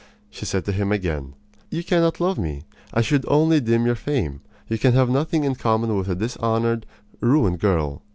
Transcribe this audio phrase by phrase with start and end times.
[0.31, 1.35] She said to him again:
[1.69, 2.63] "You cannot love me.
[2.91, 4.41] I should only dim your fame.
[4.67, 6.87] You can have nothing in common with a dishonored,
[7.21, 8.01] ruined girl.